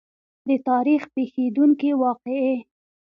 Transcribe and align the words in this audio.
د 0.47 0.49
تاریخ 0.69 1.01
پېښېدونکې 1.15 1.89
واقعې. 2.01 2.53